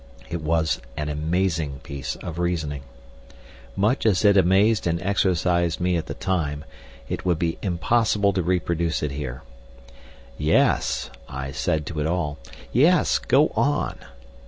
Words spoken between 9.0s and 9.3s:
it